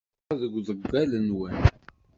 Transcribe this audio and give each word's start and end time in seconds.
Ṣṣeḥa 0.07 0.35
deg 0.41 0.53
uḍeggal-nwen. 0.59 1.55